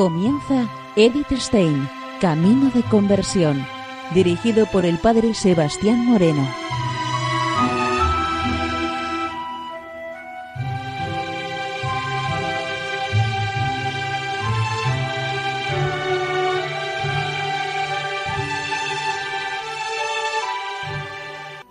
Comienza 0.00 0.66
Edith 0.96 1.30
Stein, 1.32 1.86
Camino 2.22 2.70
de 2.70 2.82
Conversión, 2.84 3.66
dirigido 4.14 4.64
por 4.64 4.86
el 4.86 4.96
Padre 4.96 5.34
Sebastián 5.34 6.06
Moreno. 6.06 6.48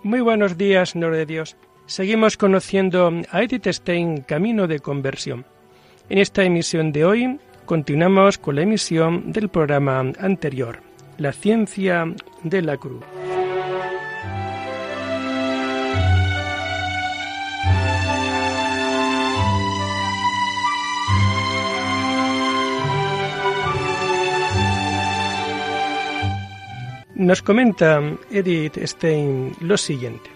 Muy 0.04 0.20
buenos 0.20 0.56
días, 0.56 0.90
Señor 0.90 1.16
de 1.16 1.26
Dios. 1.26 1.56
Seguimos 1.86 2.36
conociendo 2.36 3.10
a 3.32 3.42
Edith 3.42 3.66
Stein, 3.66 4.18
Camino 4.20 4.68
de 4.68 4.78
Conversión. 4.78 5.44
En 6.08 6.18
esta 6.18 6.44
emisión 6.44 6.92
de 6.92 7.04
hoy 7.04 7.40
continuamos 7.70 8.36
con 8.36 8.56
la 8.56 8.62
emisión 8.62 9.30
del 9.30 9.48
programa 9.48 10.00
anterior, 10.18 10.82
La 11.18 11.32
ciencia 11.32 12.04
de 12.42 12.62
la 12.62 12.76
cruz. 12.76 13.04
Nos 27.14 27.40
comenta 27.40 28.02
Edith 28.32 28.78
Stein 28.84 29.52
lo 29.60 29.76
siguiente. 29.76 30.28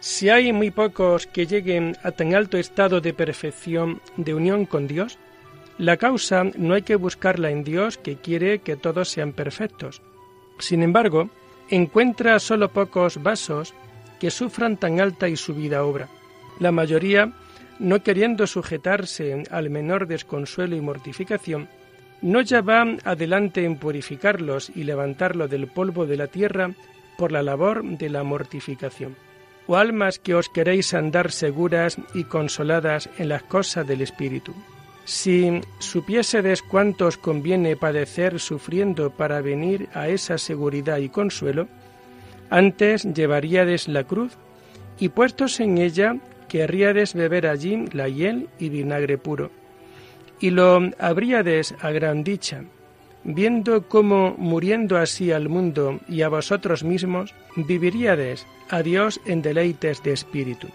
Si 0.00 0.28
hay 0.28 0.52
muy 0.52 0.70
pocos 0.70 1.26
que 1.26 1.46
lleguen 1.46 1.96
a 2.02 2.10
tan 2.10 2.34
alto 2.34 2.58
estado 2.58 3.00
de 3.00 3.14
perfección 3.14 4.02
de 4.18 4.34
unión 4.34 4.66
con 4.66 4.86
Dios, 4.86 5.18
la 5.78 5.98
causa 5.98 6.44
no 6.56 6.74
hay 6.74 6.82
que 6.82 6.96
buscarla 6.96 7.50
en 7.50 7.62
Dios 7.62 7.98
que 7.98 8.16
quiere 8.16 8.60
que 8.60 8.76
todos 8.76 9.08
sean 9.10 9.32
perfectos. 9.32 10.00
Sin 10.58 10.82
embargo, 10.82 11.28
encuentra 11.68 12.38
solo 12.38 12.70
pocos 12.70 13.22
vasos 13.22 13.74
que 14.18 14.30
sufran 14.30 14.78
tan 14.78 15.00
alta 15.00 15.28
y 15.28 15.36
subida 15.36 15.84
obra. 15.84 16.08
La 16.58 16.72
mayoría, 16.72 17.32
no 17.78 18.02
queriendo 18.02 18.46
sujetarse 18.46 19.44
al 19.50 19.68
menor 19.68 20.06
desconsuelo 20.06 20.76
y 20.76 20.80
mortificación, 20.80 21.68
no 22.22 22.40
ya 22.40 22.62
van 22.62 22.98
adelante 23.04 23.64
en 23.64 23.76
purificarlos 23.76 24.72
y 24.74 24.84
levantarlo 24.84 25.48
del 25.48 25.66
polvo 25.66 26.06
de 26.06 26.16
la 26.16 26.28
tierra 26.28 26.70
por 27.18 27.32
la 27.32 27.42
labor 27.42 27.84
de 27.84 28.08
la 28.08 28.22
mortificación. 28.22 29.14
O 29.66 29.76
almas 29.76 30.18
que 30.18 30.34
os 30.34 30.48
queréis 30.48 30.94
andar 30.94 31.32
seguras 31.32 31.98
y 32.14 32.24
consoladas 32.24 33.10
en 33.18 33.28
las 33.28 33.42
cosas 33.42 33.86
del 33.86 34.00
Espíritu. 34.00 34.54
Si 35.06 35.60
supiésedes 35.78 36.62
cuánto 36.62 37.06
os 37.06 37.16
conviene 37.16 37.76
padecer 37.76 38.40
sufriendo 38.40 39.10
para 39.10 39.40
venir 39.40 39.88
a 39.94 40.08
esa 40.08 40.36
seguridad 40.36 40.98
y 40.98 41.08
consuelo, 41.08 41.68
antes 42.50 43.04
llevaríades 43.14 43.86
la 43.86 44.02
cruz 44.02 44.36
y 44.98 45.10
puestos 45.10 45.60
en 45.60 45.78
ella 45.78 46.16
querríades 46.48 47.14
beber 47.14 47.46
allí 47.46 47.86
la 47.92 48.08
hiel 48.08 48.48
y 48.58 48.68
vinagre 48.68 49.16
puro. 49.16 49.52
Y 50.40 50.50
lo 50.50 50.90
habríades 50.98 51.76
a 51.80 51.92
gran 51.92 52.24
dicha, 52.24 52.64
viendo 53.22 53.86
cómo 53.86 54.34
muriendo 54.38 54.98
así 54.98 55.30
al 55.30 55.48
mundo 55.48 56.00
y 56.08 56.22
a 56.22 56.28
vosotros 56.28 56.82
mismos, 56.82 57.32
viviríades 57.54 58.44
a 58.70 58.82
Dios 58.82 59.20
en 59.24 59.40
deleites 59.40 60.02
de 60.02 60.12
espíritu, 60.12 60.66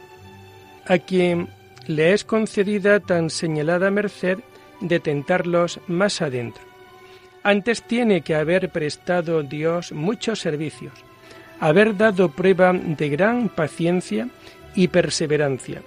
a 0.88 1.00
quien 1.00 1.50
le 1.88 2.14
es 2.14 2.24
concedida 2.24 3.00
tan 3.00 3.30
señalada 3.30 3.92
merced 3.92 4.40
de 4.80 5.00
tentarlos 5.00 5.80
más 5.88 6.22
adentro. 6.22 6.64
Antes 7.44 7.84
tiene 7.84 8.22
que 8.22 8.36
haber 8.36 8.70
prestado 8.70 9.42
Dios 9.44 9.92
muchos 9.92 10.40
servicios, 10.40 10.94
haber 11.60 11.98
dado 11.98 12.30
prueba 12.30 12.74
de 12.74 13.10
gran 13.10 13.50
paciencia 13.50 14.30
y 14.76 14.88
perseverancia, 14.90 15.82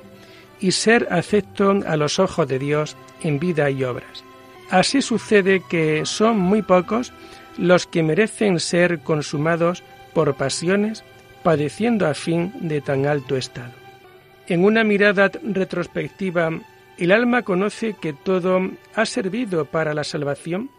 y 0.60 0.72
ser 0.72 1.08
acepto 1.10 1.80
a 1.86 1.96
los 1.96 2.18
ojos 2.18 2.48
de 2.48 2.58
Dios 2.58 2.96
en 3.22 3.38
vida 3.38 3.70
y 3.70 3.84
obras. 3.84 4.24
Así 4.70 5.02
sucede 5.02 5.62
que 5.68 6.06
son 6.06 6.38
muy 6.38 6.62
pocos 6.62 7.12
los 7.58 7.86
que 7.86 8.02
merecen 8.02 8.58
ser 8.58 9.00
consumados 9.00 9.82
por 10.12 10.34
pasiones, 10.34 11.04
padeciendo 11.42 12.06
a 12.06 12.14
fin 12.14 12.52
de 12.60 12.80
tan 12.80 13.06
alto 13.06 13.36
estado. 13.36 13.83
En 14.46 14.64
una 14.64 14.84
mirada 14.84 15.30
retrospectiva, 15.42 16.50
el 16.98 17.12
alma 17.12 17.42
conoce 17.42 17.94
que 17.94 18.12
todo 18.12 18.70
ha 18.94 19.06
servido 19.06 19.64
para 19.64 19.94
la 19.94 20.04
salvación 20.04 20.70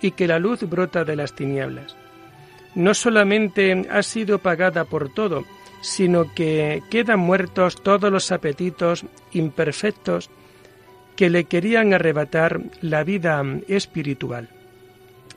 y 0.00 0.12
que 0.12 0.28
la 0.28 0.38
luz 0.38 0.62
brota 0.62 1.04
de 1.04 1.16
las 1.16 1.34
tinieblas. 1.34 1.96
No 2.74 2.94
solamente 2.94 3.86
ha 3.90 4.02
sido 4.02 4.38
pagada 4.38 4.84
por 4.84 5.12
todo, 5.12 5.44
sino 5.80 6.32
que 6.32 6.82
quedan 6.90 7.20
muertos 7.20 7.82
todos 7.82 8.10
los 8.10 8.30
apetitos 8.30 9.04
imperfectos 9.32 10.30
que 11.16 11.30
le 11.30 11.44
querían 11.44 11.92
arrebatar 11.92 12.60
la 12.80 13.02
vida 13.02 13.42
espiritual. 13.66 14.48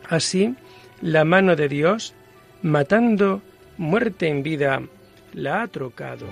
Así, 0.08 0.56
la 1.02 1.26
mano 1.26 1.56
de 1.56 1.68
Dios, 1.68 2.14
matando 2.62 3.42
muerte 3.78 4.28
en 4.28 4.44
vida, 4.44 4.84
la 5.34 5.64
ha 5.64 5.68
trocado. 5.68 6.28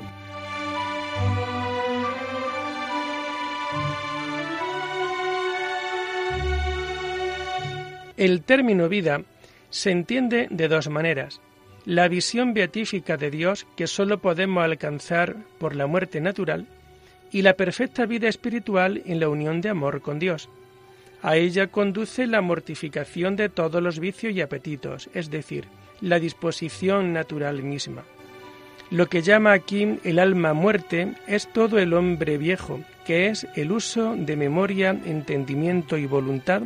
El 8.19 8.41
término 8.41 8.89
vida 8.89 9.21
se 9.69 9.91
entiende 9.91 10.49
de 10.51 10.67
dos 10.67 10.89
maneras 10.89 11.39
la 11.85 12.09
visión 12.09 12.53
beatífica 12.53 13.15
de 13.15 13.31
Dios 13.31 13.65
que 13.77 13.87
sólo 13.87 14.19
podemos 14.19 14.61
alcanzar 14.61 15.37
por 15.57 15.73
la 15.73 15.87
muerte 15.87 16.19
natural 16.19 16.67
y 17.31 17.43
la 17.43 17.53
perfecta 17.53 18.05
vida 18.05 18.27
espiritual 18.27 19.01
en 19.05 19.21
la 19.21 19.29
unión 19.29 19.61
de 19.61 19.69
amor 19.69 20.01
con 20.01 20.19
Dios. 20.19 20.49
A 21.21 21.37
ella 21.37 21.67
conduce 21.67 22.27
la 22.27 22.41
mortificación 22.41 23.37
de 23.37 23.47
todos 23.47 23.81
los 23.81 23.99
vicios 23.99 24.33
y 24.33 24.41
apetitos, 24.41 25.09
es 25.13 25.29
decir, 25.29 25.69
la 26.01 26.19
disposición 26.19 27.13
natural 27.13 27.63
misma. 27.63 28.03
Lo 28.91 29.07
que 29.07 29.21
llama 29.21 29.53
aquí 29.53 29.97
el 30.03 30.19
alma 30.19 30.53
muerte 30.53 31.13
es 31.25 31.47
todo 31.53 31.79
el 31.79 31.93
hombre 31.93 32.37
viejo, 32.37 32.81
que 33.05 33.27
es 33.27 33.47
el 33.55 33.71
uso 33.71 34.17
de 34.17 34.35
memoria, 34.35 34.89
entendimiento 35.05 35.97
y 35.97 36.05
voluntad, 36.05 36.63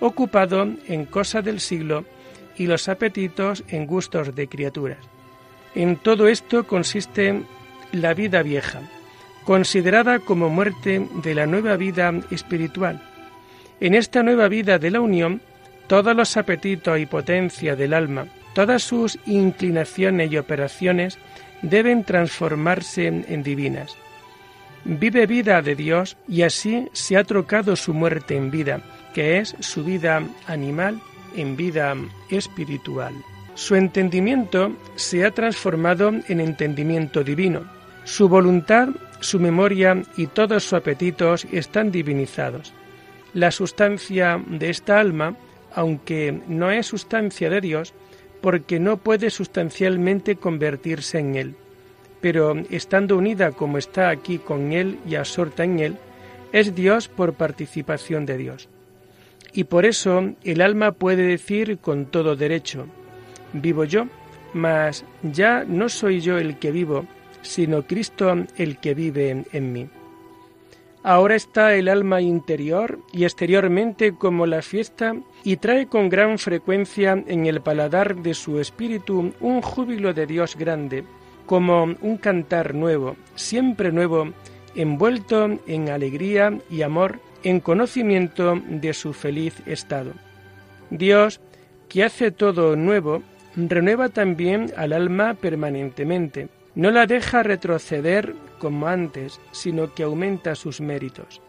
ocupado 0.00 0.68
en 0.86 1.04
cosas 1.06 1.44
del 1.44 1.60
siglo 1.60 2.04
y 2.56 2.66
los 2.66 2.88
apetitos 2.88 3.64
en 3.68 3.86
gustos 3.86 4.34
de 4.34 4.48
criaturas. 4.48 4.98
En 5.74 5.96
todo 5.96 6.28
esto 6.28 6.66
consiste 6.66 7.42
la 7.92 8.14
vida 8.14 8.42
vieja, 8.42 8.82
considerada 9.44 10.20
como 10.20 10.48
muerte 10.48 11.06
de 11.22 11.34
la 11.34 11.46
nueva 11.46 11.76
vida 11.76 12.12
espiritual. 12.30 13.02
En 13.80 13.94
esta 13.94 14.22
nueva 14.22 14.48
vida 14.48 14.78
de 14.78 14.90
la 14.90 15.00
unión, 15.00 15.40
todos 15.86 16.14
los 16.14 16.36
apetitos 16.36 16.98
y 16.98 17.06
potencia 17.06 17.76
del 17.76 17.92
alma, 17.92 18.26
todas 18.54 18.82
sus 18.82 19.18
inclinaciones 19.26 20.30
y 20.30 20.38
operaciones 20.38 21.18
deben 21.62 22.04
transformarse 22.04 23.06
en 23.06 23.42
divinas. 23.42 23.96
Vive 24.84 25.26
vida 25.26 25.62
de 25.62 25.74
Dios 25.74 26.16
y 26.28 26.42
así 26.42 26.88
se 26.92 27.16
ha 27.16 27.24
trocado 27.24 27.74
su 27.74 27.94
muerte 27.94 28.36
en 28.36 28.50
vida, 28.50 28.82
que 29.14 29.38
es 29.38 29.56
su 29.60 29.82
vida 29.82 30.22
animal 30.46 31.00
en 31.34 31.56
vida 31.56 31.96
espiritual. 32.28 33.14
Su 33.54 33.76
entendimiento 33.76 34.72
se 34.96 35.24
ha 35.24 35.30
transformado 35.30 36.12
en 36.28 36.40
entendimiento 36.40 37.24
divino. 37.24 37.62
Su 38.04 38.28
voluntad, 38.28 38.88
su 39.20 39.40
memoria 39.40 40.02
y 40.18 40.26
todos 40.26 40.64
sus 40.64 40.74
apetitos 40.74 41.46
están 41.50 41.90
divinizados. 41.90 42.74
La 43.32 43.50
sustancia 43.50 44.42
de 44.46 44.68
esta 44.68 45.00
alma, 45.00 45.34
aunque 45.74 46.42
no 46.46 46.70
es 46.70 46.86
sustancia 46.86 47.48
de 47.48 47.62
Dios, 47.62 47.94
porque 48.42 48.78
no 48.78 48.98
puede 48.98 49.30
sustancialmente 49.30 50.36
convertirse 50.36 51.18
en 51.20 51.36
Él, 51.36 51.56
pero 52.24 52.54
estando 52.70 53.18
unida 53.18 53.52
como 53.52 53.76
está 53.76 54.08
aquí 54.08 54.38
con 54.38 54.72
Él 54.72 54.98
y 55.06 55.16
absorta 55.16 55.62
en 55.62 55.78
Él, 55.78 55.98
es 56.52 56.74
Dios 56.74 57.06
por 57.06 57.34
participación 57.34 58.24
de 58.24 58.38
Dios. 58.38 58.70
Y 59.52 59.64
por 59.64 59.84
eso 59.84 60.32
el 60.42 60.62
alma 60.62 60.92
puede 60.92 61.24
decir 61.24 61.76
con 61.80 62.06
todo 62.06 62.34
derecho, 62.34 62.86
vivo 63.52 63.84
yo, 63.84 64.06
mas 64.54 65.04
ya 65.22 65.64
no 65.64 65.90
soy 65.90 66.22
yo 66.22 66.38
el 66.38 66.58
que 66.58 66.70
vivo, 66.70 67.04
sino 67.42 67.86
Cristo 67.86 68.34
el 68.56 68.78
que 68.78 68.94
vive 68.94 69.44
en 69.52 69.72
mí. 69.74 69.86
Ahora 71.02 71.34
está 71.34 71.74
el 71.74 71.90
alma 71.90 72.22
interior 72.22 73.00
y 73.12 73.24
exteriormente 73.24 74.14
como 74.14 74.46
la 74.46 74.62
fiesta 74.62 75.14
y 75.42 75.58
trae 75.58 75.88
con 75.88 76.08
gran 76.08 76.38
frecuencia 76.38 77.22
en 77.26 77.44
el 77.44 77.60
paladar 77.60 78.16
de 78.16 78.32
su 78.32 78.60
espíritu 78.60 79.34
un 79.40 79.60
júbilo 79.60 80.14
de 80.14 80.24
Dios 80.26 80.56
grande, 80.56 81.04
como 81.46 81.84
un 82.00 82.16
cantar 82.16 82.74
nuevo, 82.74 83.16
siempre 83.34 83.92
nuevo, 83.92 84.32
envuelto 84.74 85.58
en 85.66 85.88
alegría 85.88 86.58
y 86.70 86.82
amor 86.82 87.20
en 87.42 87.60
conocimiento 87.60 88.60
de 88.66 88.94
su 88.94 89.12
feliz 89.12 89.62
estado. 89.66 90.12
Dios, 90.90 91.40
que 91.88 92.04
hace 92.04 92.30
todo 92.30 92.76
nuevo, 92.76 93.22
renueva 93.56 94.08
también 94.08 94.72
al 94.76 94.92
alma 94.92 95.34
permanentemente. 95.34 96.48
No 96.74 96.90
la 96.90 97.06
deja 97.06 97.42
retroceder 97.42 98.34
como 98.58 98.88
antes, 98.88 99.40
sino 99.52 99.94
que 99.94 100.02
aumenta 100.02 100.54
sus 100.54 100.80
méritos. 100.80 101.40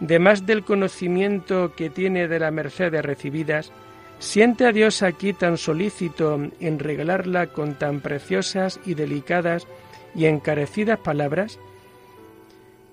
Demás 0.00 0.46
del 0.46 0.64
conocimiento 0.64 1.74
que 1.74 1.90
tiene 1.90 2.28
de 2.28 2.38
las 2.38 2.52
mercedes 2.52 3.04
recibidas, 3.04 3.72
siente 4.18 4.66
a 4.66 4.72
Dios 4.72 5.02
aquí 5.02 5.32
tan 5.32 5.58
solícito 5.58 6.40
en 6.60 6.78
regalarla 6.78 7.48
con 7.48 7.74
tan 7.74 8.00
preciosas 8.00 8.80
y 8.84 8.94
delicadas 8.94 9.66
y 10.14 10.26
encarecidas 10.26 10.98
palabras, 10.98 11.58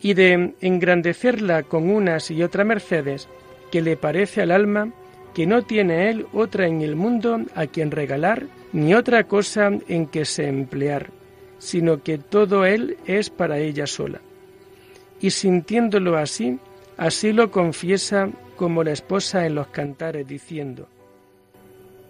y 0.01 0.13
de 0.13 0.53
engrandecerla 0.59 1.63
con 1.63 1.89
unas 1.89 2.29
y 2.29 2.43
otras 2.43 2.67
mercedes, 2.67 3.29
que 3.71 3.81
le 3.81 3.95
parece 3.95 4.41
al 4.41 4.51
alma 4.51 4.91
que 5.33 5.47
no 5.47 5.63
tiene 5.63 6.09
él 6.09 6.27
otra 6.33 6.67
en 6.67 6.81
el 6.81 6.95
mundo 6.95 7.39
a 7.55 7.65
quien 7.67 7.89
regalar, 7.89 8.45
ni 8.71 8.93
otra 8.93 9.23
cosa 9.23 9.71
en 9.87 10.07
que 10.07 10.25
se 10.25 10.47
emplear, 10.47 11.09
sino 11.57 12.03
que 12.03 12.17
todo 12.17 12.65
él 12.65 12.97
es 13.05 13.29
para 13.29 13.57
ella 13.57 13.87
sola. 13.87 14.21
Y 15.21 15.31
sintiéndolo 15.31 16.17
así, 16.17 16.59
así 16.97 17.31
lo 17.31 17.49
confiesa 17.49 18.29
como 18.55 18.83
la 18.83 18.91
esposa 18.91 19.45
en 19.45 19.55
los 19.55 19.67
cantares 19.67 20.27
diciendo, 20.27 20.87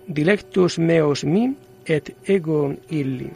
Dilectus 0.08 0.80
meos 0.80 1.24
mi 1.24 1.56
et 1.86 2.16
ego 2.26 2.76
illi. 2.90 3.32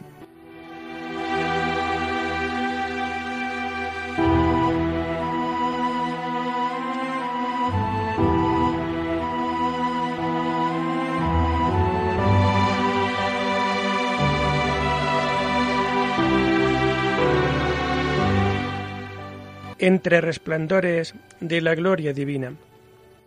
entre 19.78 20.20
resplandores 20.20 21.14
de 21.40 21.60
la 21.60 21.74
gloria 21.74 22.12
divina, 22.12 22.52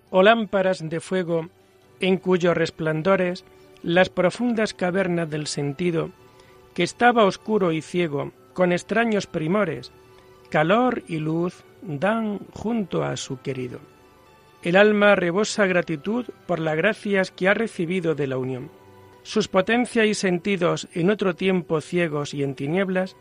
o 0.09 0.21
lámparas 0.21 0.87
de 0.87 0.99
fuego 0.99 1.49
en 2.01 2.17
cuyos 2.17 2.57
resplandores 2.57 3.45
las 3.83 4.09
profundas 4.09 4.73
cavernas 4.73 5.29
del 5.29 5.47
sentido, 5.47 6.11
que 6.73 6.83
estaba 6.83 7.25
oscuro 7.25 7.71
y 7.71 7.81
ciego, 7.81 8.31
con 8.53 8.71
extraños 8.71 9.27
primores, 9.27 9.91
calor 10.49 11.03
y 11.07 11.17
luz 11.17 11.63
dan 11.81 12.39
junto 12.51 13.03
a 13.03 13.17
su 13.17 13.41
querido. 13.41 13.79
El 14.63 14.75
alma 14.75 15.15
rebosa 15.15 15.65
gratitud 15.65 16.25
por 16.45 16.59
las 16.59 16.77
gracias 16.77 17.31
que 17.31 17.47
ha 17.47 17.53
recibido 17.53 18.13
de 18.13 18.27
la 18.27 18.37
unión. 18.37 18.69
Sus 19.23 19.47
potencias 19.47 20.05
y 20.05 20.13
sentidos 20.13 20.87
en 20.93 21.09
otro 21.09 21.35
tiempo 21.35 21.81
ciegos 21.81 22.33
y 22.33 22.43
en 22.43 22.55
tinieblas, 22.55 23.15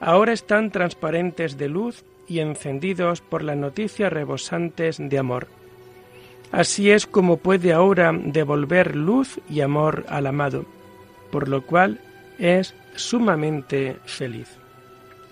ahora 0.00 0.32
están 0.32 0.70
transparentes 0.70 1.56
de 1.56 1.68
luz 1.68 2.04
y 2.26 2.40
encendidos 2.40 3.20
por 3.20 3.42
las 3.42 3.56
noticias 3.56 4.12
rebosantes 4.12 4.96
de 4.98 5.18
amor. 5.18 5.46
Así 6.52 6.90
es 6.90 7.06
como 7.06 7.38
puede 7.38 7.72
ahora 7.72 8.12
devolver 8.12 8.94
luz 8.94 9.40
y 9.48 9.62
amor 9.62 10.04
al 10.08 10.26
amado, 10.26 10.66
por 11.30 11.48
lo 11.48 11.64
cual 11.64 11.98
es 12.38 12.74
sumamente 12.94 13.96
feliz. 14.04 14.58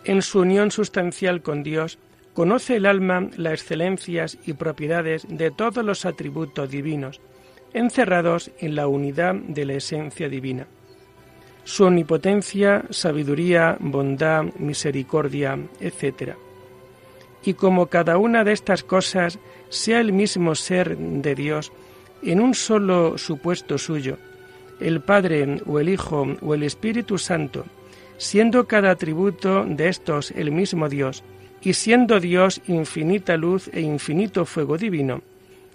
En 0.05 0.23
su 0.23 0.41
unión 0.41 0.71
sustancial 0.71 1.43
con 1.43 1.63
Dios, 1.63 1.99
conoce 2.33 2.77
el 2.77 2.87
alma 2.87 3.29
las 3.37 3.61
excelencias 3.61 4.39
y 4.47 4.55
propiedades 4.55 5.27
de 5.29 5.51
todos 5.51 5.85
los 5.85 6.07
atributos 6.07 6.71
divinos, 6.71 7.21
encerrados 7.75 8.51
en 8.59 8.75
la 8.75 8.89
unidad 8.89 9.35
de 9.35 9.67
la 9.67 9.75
esencia 9.75 10.31
divina. 10.31 10.67
Su 11.65 11.85
omnipotencia, 11.85 12.85
sabiduría, 12.89 13.77
bondad, 13.79 14.45
misericordia, 14.59 15.59
etc 15.81 16.35
y 17.45 17.55
como 17.55 17.87
cada 17.87 18.19
una 18.19 18.45
de 18.45 18.53
estas 18.53 18.83
cosas 18.83 19.39
sea 19.69 20.01
el 20.01 20.13
mismo 20.13 20.55
ser 20.55 20.97
de 20.97 21.35
Dios 21.35 21.73
en 22.23 22.41
un 22.41 22.55
solo 22.55 23.17
supuesto 23.19 23.79
suyo, 23.79 24.19
el 24.81 25.01
Padre 25.01 25.63
o 25.67 25.79
el 25.79 25.89
Hijo 25.89 26.37
o 26.43 26.55
el 26.55 26.63
Espíritu 26.63 27.19
Santo, 27.19 27.65
siendo 28.19 28.67
cada 28.67 28.91
atributo 28.91 29.65
de 29.65 29.89
estos 29.89 30.31
el 30.33 30.51
mismo 30.53 30.89
Dios, 30.89 31.23
y 31.63 31.75
siendo 31.75 32.21
Dios 32.21 32.61
infinita 32.67 33.37
luz 33.37 33.69
e 33.73 33.81
infinito 33.81 34.47
fuego 34.47 34.79
divino, 34.79 35.23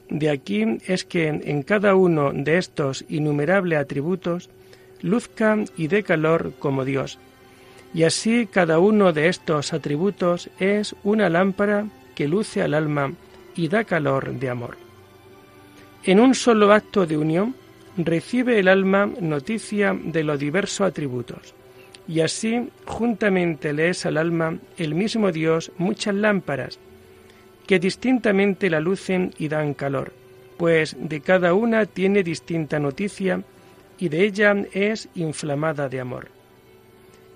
de 0.09 0.29
aquí 0.29 0.65
es 0.85 1.03
que 1.03 1.27
en 1.27 1.63
cada 1.63 1.95
uno 1.95 2.31
de 2.33 2.57
estos 2.57 3.05
innumerables 3.09 3.79
atributos 3.79 4.49
luzca 5.01 5.57
y 5.77 5.87
dé 5.87 6.03
calor 6.03 6.53
como 6.59 6.85
Dios, 6.85 7.19
y 7.95 8.03
así 8.03 8.45
cada 8.45 8.77
uno 8.77 9.13
de 9.13 9.29
estos 9.29 9.71
atributos 9.71 10.49
es 10.59 10.93
una 11.05 11.29
lámpara 11.29 11.87
que 12.13 12.27
luce 12.27 12.61
al 12.61 12.73
alma 12.73 13.13
y 13.55 13.69
da 13.69 13.85
calor 13.85 14.33
de 14.33 14.49
amor. 14.49 14.77
En 16.03 16.19
un 16.19 16.35
solo 16.35 16.73
acto 16.73 17.05
de 17.05 17.17
unión 17.17 17.55
recibe 17.95 18.59
el 18.59 18.67
alma 18.67 19.09
noticia 19.21 19.97
de 19.97 20.25
los 20.25 20.37
diversos 20.37 20.81
atributos, 20.81 21.53
y 22.05 22.19
así 22.19 22.67
juntamente 22.85 23.71
le 23.71 23.91
es 23.91 24.05
al 24.05 24.17
alma 24.17 24.57
el 24.77 24.93
mismo 24.93 25.31
Dios 25.31 25.71
muchas 25.77 26.15
lámparas, 26.15 26.77
que 27.65 27.79
distintamente 27.79 28.69
la 28.69 28.81
lucen 28.81 29.33
y 29.37 29.47
dan 29.47 29.73
calor, 29.73 30.11
pues 30.57 30.97
de 30.99 31.21
cada 31.21 31.53
una 31.53 31.85
tiene 31.85 32.23
distinta 32.23 32.77
noticia 32.77 33.41
y 33.97 34.09
de 34.09 34.25
ella 34.25 34.53
es 34.73 35.07
inflamada 35.15 35.87
de 35.87 36.01
amor. 36.01 36.34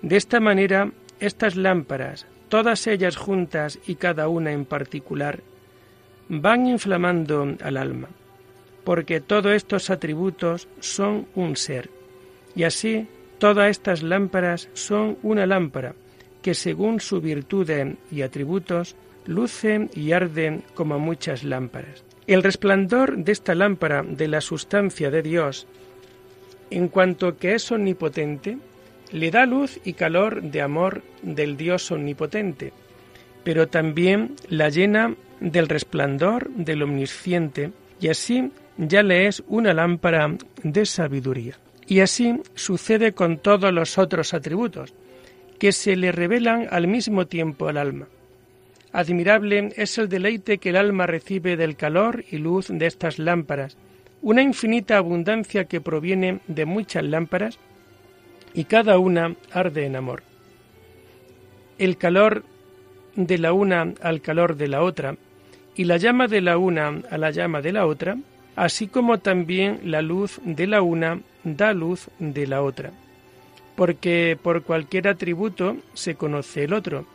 De 0.02 0.16
esta 0.16 0.40
manera, 0.40 0.90
estas 1.20 1.56
lámparas, 1.56 2.26
todas 2.48 2.86
ellas 2.86 3.16
juntas 3.16 3.78
y 3.86 3.96
cada 3.96 4.28
una 4.28 4.52
en 4.52 4.64
particular, 4.64 5.40
van 6.28 6.66
inflamando 6.66 7.56
al 7.62 7.76
alma, 7.76 8.08
porque 8.84 9.20
todos 9.20 9.52
estos 9.52 9.90
atributos 9.90 10.68
son 10.80 11.26
un 11.34 11.56
ser, 11.56 11.90
y 12.54 12.62
así 12.62 13.06
todas 13.38 13.70
estas 13.70 14.02
lámparas 14.02 14.68
son 14.74 15.18
una 15.22 15.46
lámpara, 15.46 15.94
que 16.40 16.54
según 16.54 17.00
su 17.00 17.20
virtud 17.20 17.70
y 18.10 18.22
atributos, 18.22 18.96
lucen 19.26 19.90
y 19.94 20.12
arden 20.12 20.62
como 20.74 20.98
muchas 20.98 21.44
lámparas. 21.44 22.04
El 22.26 22.42
resplandor 22.42 23.18
de 23.18 23.32
esta 23.32 23.54
lámpara 23.54 24.02
de 24.02 24.28
la 24.28 24.40
sustancia 24.40 25.10
de 25.10 25.22
Dios, 25.22 25.66
en 26.70 26.88
cuanto 26.88 27.36
que 27.36 27.54
es 27.54 27.70
omnipotente, 27.72 28.56
le 29.12 29.30
da 29.30 29.46
luz 29.46 29.80
y 29.84 29.94
calor 29.94 30.42
de 30.42 30.62
amor 30.62 31.02
del 31.22 31.56
Dios 31.56 31.90
omnipotente, 31.90 32.72
pero 33.44 33.68
también 33.68 34.36
la 34.48 34.68
llena 34.68 35.14
del 35.40 35.68
resplandor 35.68 36.50
del 36.50 36.82
omnisciente, 36.82 37.72
y 38.00 38.08
así 38.08 38.50
ya 38.76 39.02
le 39.02 39.26
es 39.26 39.42
una 39.48 39.74
lámpara 39.74 40.34
de 40.62 40.86
sabiduría. 40.86 41.58
Y 41.86 42.00
así 42.00 42.40
sucede 42.54 43.12
con 43.12 43.38
todos 43.38 43.72
los 43.72 43.98
otros 43.98 44.32
atributos, 44.32 44.94
que 45.58 45.72
se 45.72 45.96
le 45.96 46.12
revelan 46.12 46.68
al 46.70 46.86
mismo 46.86 47.26
tiempo 47.26 47.68
al 47.68 47.76
alma. 47.76 48.06
Admirable 48.92 49.72
es 49.76 49.98
el 49.98 50.08
deleite 50.08 50.58
que 50.58 50.70
el 50.70 50.76
alma 50.76 51.06
recibe 51.06 51.56
del 51.56 51.76
calor 51.76 52.24
y 52.30 52.38
luz 52.38 52.68
de 52.70 52.86
estas 52.86 53.18
lámparas, 53.18 53.76
una 54.22 54.42
infinita 54.42 54.96
abundancia 54.96 55.64
que 55.64 55.80
proviene 55.80 56.40
de 56.46 56.64
muchas 56.64 57.04
lámparas 57.04 57.58
y 58.54 58.64
cada 58.64 58.98
una 58.98 59.36
arde 59.52 59.86
en 59.86 59.96
amor. 59.96 60.22
El 61.78 61.96
calor 61.96 62.44
de 63.16 63.38
la 63.38 63.52
una 63.52 63.94
al 64.02 64.20
calor 64.20 64.56
de 64.56 64.68
la 64.68 64.82
otra, 64.82 65.16
y 65.74 65.84
la 65.84 65.96
llama 65.96 66.26
de 66.26 66.40
la 66.40 66.58
una 66.58 67.00
a 67.10 67.18
la 67.18 67.30
llama 67.30 67.62
de 67.62 67.72
la 67.72 67.86
otra, 67.86 68.18
así 68.56 68.86
como 68.88 69.18
también 69.18 69.80
la 69.84 70.02
luz 70.02 70.40
de 70.44 70.66
la 70.66 70.82
una 70.82 71.20
da 71.44 71.72
luz 71.72 72.08
de 72.18 72.46
la 72.46 72.62
otra, 72.62 72.92
porque 73.76 74.38
por 74.40 74.62
cualquier 74.62 75.08
atributo 75.08 75.76
se 75.94 76.16
conoce 76.16 76.64
el 76.64 76.74
otro, 76.74 77.06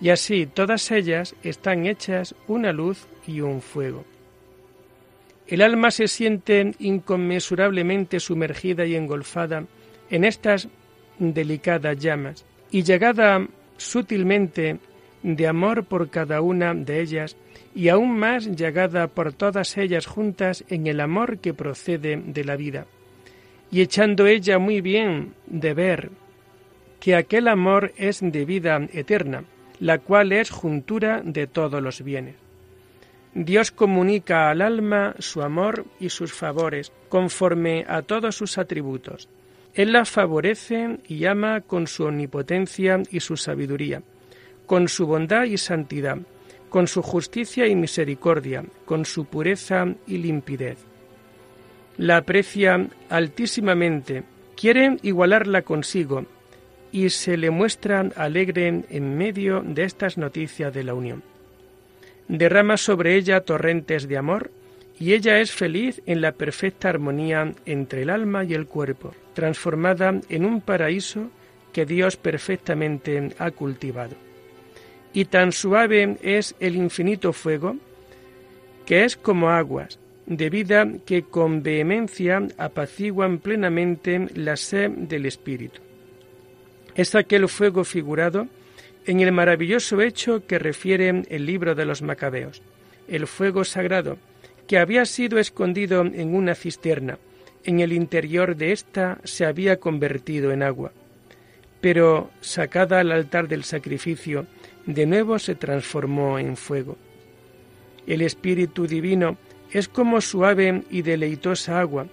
y 0.00 0.10
así 0.10 0.46
todas 0.46 0.90
ellas 0.90 1.34
están 1.42 1.86
hechas 1.86 2.34
una 2.46 2.72
luz 2.72 3.06
y 3.26 3.40
un 3.40 3.60
fuego. 3.60 4.04
El 5.46 5.62
alma 5.62 5.90
se 5.90 6.08
siente 6.08 6.72
inconmensurablemente 6.78 8.20
sumergida 8.20 8.86
y 8.86 8.94
engolfada 8.94 9.64
en 10.10 10.24
estas 10.24 10.68
delicadas 11.18 11.98
llamas 11.98 12.44
y 12.70 12.82
llegada 12.82 13.46
sutilmente 13.76 14.78
de 15.22 15.46
amor 15.46 15.84
por 15.84 16.10
cada 16.10 16.40
una 16.40 16.74
de 16.74 17.00
ellas 17.00 17.36
y 17.74 17.88
aún 17.88 18.18
más 18.18 18.46
llegada 18.46 19.08
por 19.08 19.32
todas 19.32 19.76
ellas 19.76 20.06
juntas 20.06 20.64
en 20.68 20.86
el 20.86 21.00
amor 21.00 21.38
que 21.38 21.54
procede 21.54 22.16
de 22.16 22.44
la 22.44 22.56
vida, 22.56 22.86
y 23.70 23.82
echando 23.82 24.26
ella 24.26 24.58
muy 24.58 24.80
bien 24.80 25.34
de 25.46 25.74
ver 25.74 26.10
que 27.00 27.14
aquel 27.14 27.48
amor 27.48 27.92
es 27.96 28.20
de 28.20 28.44
vida 28.44 28.80
eterna, 28.92 29.44
la 29.78 29.98
cual 29.98 30.32
es 30.32 30.50
juntura 30.50 31.22
de 31.24 31.46
todos 31.46 31.82
los 31.82 32.02
bienes. 32.02 32.34
Dios 33.34 33.70
comunica 33.70 34.50
al 34.50 34.62
alma 34.62 35.14
su 35.18 35.42
amor 35.42 35.84
y 36.00 36.08
sus 36.08 36.32
favores, 36.32 36.92
conforme 37.08 37.84
a 37.86 38.02
todos 38.02 38.34
sus 38.34 38.58
atributos. 38.58 39.28
Él 39.78 39.92
la 39.92 40.04
favorece 40.04 40.98
y 41.06 41.24
ama 41.26 41.60
con 41.60 41.86
su 41.86 42.02
omnipotencia 42.02 43.00
y 43.12 43.20
su 43.20 43.36
sabiduría, 43.36 44.02
con 44.66 44.88
su 44.88 45.06
bondad 45.06 45.44
y 45.44 45.56
santidad, 45.56 46.18
con 46.68 46.88
su 46.88 47.00
justicia 47.00 47.68
y 47.68 47.76
misericordia, 47.76 48.64
con 48.84 49.04
su 49.04 49.26
pureza 49.26 49.86
y 50.08 50.18
limpidez. 50.18 50.78
La 51.96 52.16
aprecia 52.16 52.88
altísimamente, 53.08 54.24
quiere 54.56 54.96
igualarla 55.02 55.62
consigo 55.62 56.26
y 56.90 57.10
se 57.10 57.36
le 57.36 57.50
muestra 57.50 58.00
alegre 58.16 58.82
en 58.90 59.16
medio 59.16 59.62
de 59.62 59.84
estas 59.84 60.18
noticias 60.18 60.74
de 60.74 60.82
la 60.82 60.94
unión 60.94 61.22
derrama 62.28 62.76
sobre 62.76 63.16
ella 63.16 63.40
torrentes 63.40 64.06
de 64.06 64.18
amor 64.18 64.50
y 65.00 65.12
ella 65.12 65.40
es 65.40 65.52
feliz 65.52 66.02
en 66.06 66.20
la 66.20 66.32
perfecta 66.32 66.88
armonía 66.88 67.54
entre 67.66 68.02
el 68.02 68.10
alma 68.10 68.44
y 68.44 68.54
el 68.54 68.66
cuerpo, 68.66 69.14
transformada 69.34 70.20
en 70.28 70.44
un 70.44 70.60
paraíso 70.60 71.30
que 71.72 71.86
Dios 71.86 72.16
perfectamente 72.16 73.30
ha 73.38 73.50
cultivado. 73.52 74.16
Y 75.12 75.26
tan 75.26 75.52
suave 75.52 76.16
es 76.22 76.54
el 76.58 76.74
infinito 76.74 77.32
fuego, 77.32 77.76
que 78.84 79.04
es 79.04 79.16
como 79.16 79.50
aguas, 79.50 79.98
de 80.26 80.50
vida 80.50 80.86
que 81.06 81.22
con 81.22 81.62
vehemencia 81.62 82.46
apaciguan 82.58 83.38
plenamente 83.38 84.26
la 84.34 84.56
sed 84.56 84.90
del 84.90 85.26
espíritu. 85.26 85.80
Es 86.94 87.14
aquel 87.14 87.48
fuego 87.48 87.84
figurado 87.84 88.48
en 89.06 89.20
el 89.20 89.32
maravilloso 89.32 90.02
hecho 90.02 90.44
que 90.46 90.58
refiere 90.58 91.22
el 91.28 91.46
libro 91.46 91.74
de 91.74 91.84
los 91.84 92.02
Macabeos, 92.02 92.60
el 93.06 93.26
fuego 93.26 93.64
sagrado, 93.64 94.18
que 94.68 94.78
había 94.78 95.04
sido 95.04 95.38
escondido 95.38 96.02
en 96.02 96.34
una 96.34 96.54
cisterna, 96.54 97.18
en 97.64 97.80
el 97.80 97.92
interior 97.92 98.54
de 98.54 98.70
ésta 98.70 99.18
se 99.24 99.44
había 99.44 99.80
convertido 99.80 100.52
en 100.52 100.62
agua, 100.62 100.92
pero 101.80 102.30
sacada 102.40 103.00
al 103.00 103.10
altar 103.10 103.48
del 103.48 103.64
sacrificio, 103.64 104.46
de 104.86 105.06
nuevo 105.06 105.40
se 105.40 105.56
transformó 105.56 106.38
en 106.38 106.56
fuego. 106.56 106.96
El 108.06 108.22
Espíritu 108.22 108.86
Divino 108.86 109.36
es 109.72 109.88
como 109.88 110.20
suave 110.20 110.84
y 110.90 111.02
deleitosa 111.02 111.80
agua, 111.80 112.06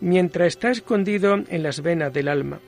mientras 0.00 0.48
está 0.48 0.70
escondido 0.70 1.42
en 1.48 1.62
las 1.64 1.82
venas 1.82 2.12
del 2.12 2.28
alma 2.28 2.60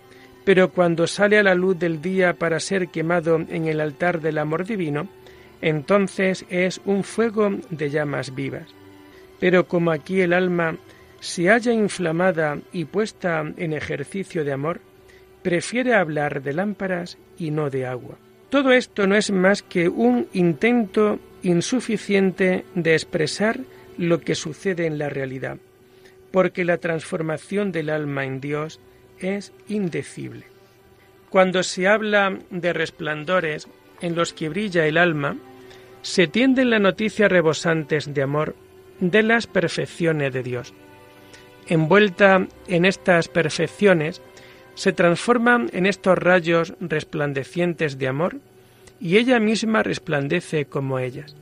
pero 0.45 0.71
cuando 0.71 1.07
sale 1.07 1.39
a 1.39 1.43
la 1.43 1.55
luz 1.55 1.79
del 1.79 2.01
día 2.01 2.35
para 2.35 2.61
ser 2.61 2.89
quemado 2.89 3.37
en 3.37 3.67
el 3.67 3.81
altar 3.81 4.21
del 4.21 4.39
amor 4.39 4.67
divino, 4.67 5.09
entonces 5.63 6.45
es 6.51 6.81
un 6.85 7.03
fuego 7.03 7.51
de 7.71 7.91
llamas 7.91 8.35
vivas. 8.35 8.84
Pero 9.45 9.69
como 9.69 9.91
aquí 9.91 10.23
el 10.23 10.33
alma 10.33 10.79
se 11.21 11.51
halla 11.51 11.71
inflamada 11.71 12.61
y 12.73 12.87
puesta 12.87 13.45
en 13.59 13.75
ejercicio 13.75 14.43
de 14.43 14.53
amor, 14.53 14.81
prefiere 15.43 15.93
hablar 15.93 16.41
de 16.41 16.55
lámparas 16.55 17.19
y 17.37 17.51
no 17.51 17.69
de 17.69 17.85
agua. 17.85 18.17
Todo 18.49 18.73
esto 18.73 19.07
no 19.07 19.17
es 19.17 19.31
más 19.31 19.63
que 19.63 19.91
un 19.91 20.29
intento 20.33 21.19
insuficiente 21.43 22.65
de 22.75 22.95
expresar 22.95 23.61
lo 23.99 24.19
que 24.23 24.35
sucede 24.35 24.87
en 24.87 24.97
la 24.97 25.11
realidad, 25.11 25.59
porque 26.31 26.65
la 26.65 26.79
transformación 26.79 27.71
del 27.71 27.91
alma 27.91 28.25
en 28.25 28.41
Dios 28.41 28.81
es 29.19 29.53
indecible. 29.69 30.47
Cuando 31.29 31.63
se 31.63 31.87
habla 31.87 32.39
de 32.49 32.73
resplandores 32.73 33.69
en 34.01 34.15
los 34.15 34.33
que 34.33 34.49
brilla 34.49 34.87
el 34.87 34.97
alma, 34.97 35.37
se 36.01 36.29
tienden 36.29 36.71
las 36.71 36.81
noticias 36.81 37.31
rebosantes 37.31 38.15
de 38.15 38.23
amor 38.23 38.57
de 39.01 39.23
las 39.23 39.47
perfecciones 39.47 40.33
de 40.33 40.43
Dios. 40.43 40.75
Envuelta 41.67 42.47
en 42.69 42.85
estas 42.85 43.29
perfecciones, 43.29 44.21
se 44.75 44.93
transforma 44.93 45.67
en 45.73 45.87
estos 45.87 46.19
rayos 46.19 46.75
resplandecientes 46.81 47.99
de 47.99 48.09
amor 48.09 48.37
y 49.01 49.17
ella 49.17 49.41
misma 49.41 49.83
resplandece 49.83 50.67
como 50.67 50.99
ellas. 50.99 51.35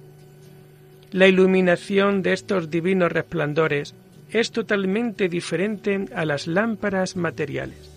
La 1.11 1.26
iluminación 1.28 2.23
de 2.23 2.32
estos 2.32 2.71
divinos 2.71 3.12
resplandores 3.12 3.94
es 4.30 4.50
totalmente 4.50 5.28
diferente 5.28 6.06
a 6.14 6.25
las 6.25 6.47
lámparas 6.47 7.16
materiales. 7.16 7.90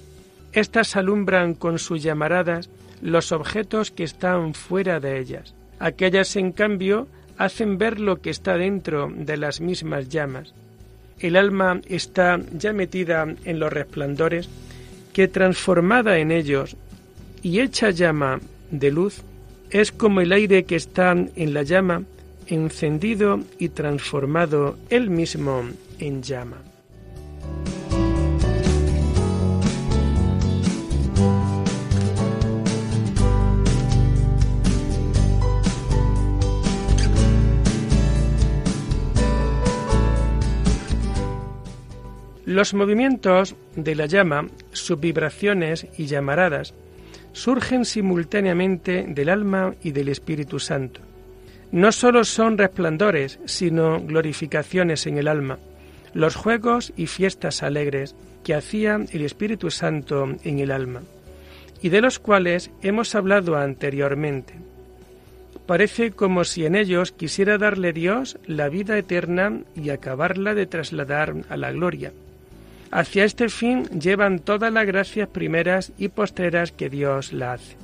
Estas 0.52 0.96
alumbran 0.96 1.54
con 1.54 1.80
sus 1.80 2.04
llamaradas 2.04 2.70
los 3.02 3.32
objetos 3.32 3.92
que 3.92 4.04
están 4.04 4.54
fuera 4.54 5.00
de 5.00 5.20
ellas. 5.20 5.54
Aquellas, 5.80 6.36
en 6.36 6.52
cambio, 6.52 7.08
hacen 7.38 7.78
ver 7.78 8.00
lo 8.00 8.22
que 8.22 8.30
está 8.30 8.58
dentro 8.58 9.12
de 9.16 9.38
las 9.38 9.62
mismas 9.62 10.10
llamas. 10.10 10.54
El 11.20 11.36
alma 11.36 11.82
está 11.88 12.40
ya 12.54 12.74
metida 12.74 13.26
en 13.46 13.60
los 13.60 13.72
resplandores 13.72 14.50
que 15.14 15.28
transformada 15.28 16.18
en 16.18 16.32
ellos 16.32 16.76
y 17.42 17.62
hecha 17.62 17.90
llama 17.90 18.40
de 18.72 18.92
luz 18.92 19.22
es 19.70 19.92
como 19.92 20.22
el 20.22 20.32
aire 20.32 20.66
que 20.66 20.76
está 20.76 21.12
en 21.12 21.54
la 21.54 21.64
llama 21.64 22.04
encendido 22.48 23.40
y 23.58 23.70
transformado 23.70 24.78
él 24.90 25.10
mismo 25.10 25.64
en 26.00 26.22
llama. 26.22 26.58
Los 42.56 42.74
movimientos 42.74 43.54
de 43.76 43.96
la 43.96 44.06
llama, 44.06 44.48
sus 44.72 44.98
vibraciones 44.98 45.88
y 45.98 46.06
llamaradas 46.06 46.74
surgen 47.34 47.84
simultáneamente 47.84 49.04
del 49.10 49.28
alma 49.28 49.76
y 49.84 49.92
del 49.92 50.08
Espíritu 50.08 50.62
Santo. 50.62 51.02
No 51.74 51.92
sólo 51.92 52.24
son 52.24 52.58
resplandores, 52.58 53.42
sino 53.44 54.00
glorificaciones 54.00 55.06
en 55.06 55.18
el 55.18 55.28
alma, 55.28 55.60
los 56.14 56.38
juegos 56.38 56.94
y 56.96 57.08
fiestas 57.08 57.62
alegres 57.62 58.16
que 58.46 58.54
hacía 58.54 59.02
el 59.12 59.26
Espíritu 59.26 59.70
Santo 59.70 60.26
en 60.46 60.60
el 60.60 60.72
alma, 60.72 61.02
y 61.82 61.90
de 61.90 62.00
los 62.00 62.20
cuales 62.20 62.72
hemos 62.82 63.16
hablado 63.16 63.58
anteriormente. 63.58 64.54
Parece 65.66 66.12
como 66.12 66.46
si 66.46 66.66
en 66.66 66.76
ellos 66.76 67.12
quisiera 67.12 67.58
darle 67.58 67.92
Dios 67.92 68.40
la 68.46 68.70
vida 68.70 68.98
eterna 68.98 69.60
y 69.76 69.90
acabarla 69.90 70.54
de 70.54 70.68
trasladar 70.68 71.36
a 71.50 71.58
la 71.58 71.74
gloria. 71.74 72.14
Hacia 72.92 73.26
este 73.26 73.50
fin 73.50 73.86
llevan 74.00 74.40
todas 74.40 74.72
las 74.72 74.86
gracias 74.86 75.28
primeras 75.30 75.92
y 75.98 76.08
postreras 76.10 76.72
que 76.72 76.90
Dios 76.90 77.34
la 77.34 77.54
hace. 77.54 77.76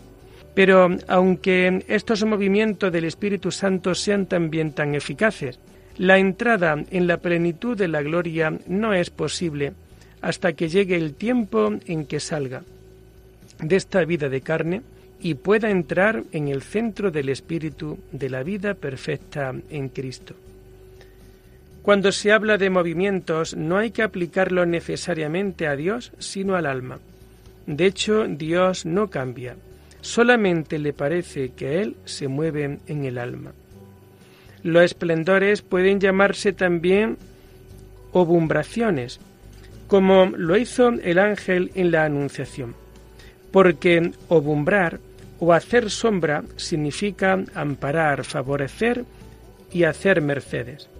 Pero 0.53 0.89
aunque 1.07 1.83
estos 1.87 2.23
movimientos 2.23 2.91
del 2.91 3.05
Espíritu 3.05 3.51
Santo 3.51 3.95
sean 3.95 4.25
también 4.25 4.73
tan 4.73 4.95
eficaces, 4.95 5.59
la 5.97 6.17
entrada 6.17 6.83
en 6.91 7.07
la 7.07 7.17
plenitud 7.17 7.77
de 7.77 7.87
la 7.87 8.01
gloria 8.01 8.57
no 8.67 8.93
es 8.93 9.09
posible 9.09 9.73
hasta 10.21 10.53
que 10.53 10.69
llegue 10.69 10.95
el 10.95 11.13
tiempo 11.13 11.73
en 11.85 12.05
que 12.05 12.19
salga 12.19 12.63
de 13.59 13.75
esta 13.75 14.03
vida 14.05 14.29
de 14.29 14.41
carne 14.41 14.81
y 15.19 15.35
pueda 15.35 15.69
entrar 15.69 16.23
en 16.31 16.47
el 16.47 16.61
centro 16.61 17.11
del 17.11 17.29
espíritu 17.29 17.99
de 18.11 18.29
la 18.29 18.43
vida 18.43 18.73
perfecta 18.73 19.53
en 19.69 19.89
Cristo. 19.89 20.35
Cuando 21.81 22.11
se 22.11 22.31
habla 22.31 22.57
de 22.57 22.69
movimientos 22.69 23.55
no 23.55 23.77
hay 23.77 23.91
que 23.91 24.03
aplicarlo 24.03 24.65
necesariamente 24.65 25.67
a 25.67 25.75
Dios, 25.75 26.11
sino 26.19 26.55
al 26.55 26.67
alma. 26.67 26.99
De 27.65 27.85
hecho, 27.85 28.25
Dios 28.27 28.85
no 28.85 29.09
cambia, 29.09 29.55
solamente 30.01 30.77
le 30.77 30.93
parece 30.93 31.53
que 31.53 31.81
Él 31.81 31.95
se 32.05 32.27
mueve 32.27 32.79
en 32.87 33.05
el 33.05 33.17
alma. 33.17 33.53
Los 34.63 34.83
esplendores 34.83 35.61
pueden 35.63 35.99
llamarse 35.99 36.53
también 36.53 37.17
obumbraciones, 38.11 39.19
como 39.87 40.25
lo 40.25 40.57
hizo 40.57 40.89
el 40.89 41.17
ángel 41.17 41.71
en 41.75 41.91
la 41.91 42.05
Anunciación, 42.05 42.75
porque 43.51 44.11
obumbrar 44.27 44.99
o 45.39 45.53
hacer 45.53 45.89
sombra 45.89 46.43
significa 46.57 47.43
amparar, 47.55 48.23
favorecer 48.23 49.03
y 49.71 49.83
hacer 49.83 50.21
mercedes, 50.21 50.90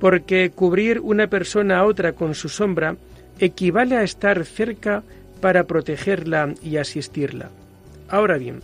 porque 0.00 0.50
cubrir 0.50 1.00
una 1.00 1.28
persona 1.28 1.78
a 1.78 1.84
otra 1.84 2.12
con 2.12 2.34
su 2.34 2.48
sombra 2.48 2.96
equivale 3.38 3.96
a 3.96 4.02
estar 4.02 4.44
cerca 4.44 5.02
para 5.40 5.64
protegerla 5.64 6.54
y 6.62 6.76
asistirla. 6.76 7.50
Ahora 8.08 8.38
bien, 8.38 8.60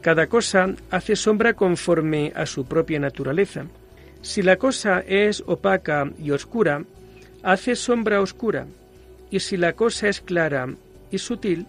cada 0.00 0.28
cosa 0.28 0.74
hace 0.90 1.16
sombra 1.16 1.54
conforme 1.54 2.32
a 2.34 2.46
su 2.46 2.66
propia 2.66 2.98
naturaleza. 2.98 3.66
Si 4.22 4.42
la 4.42 4.56
cosa 4.56 5.00
es 5.00 5.42
opaca 5.46 6.10
y 6.22 6.30
oscura, 6.30 6.84
hace 7.42 7.76
sombra 7.76 8.20
oscura, 8.20 8.66
y 9.30 9.40
si 9.40 9.56
la 9.56 9.72
cosa 9.74 10.08
es 10.08 10.20
clara 10.20 10.68
y 11.10 11.18
sutil, 11.18 11.66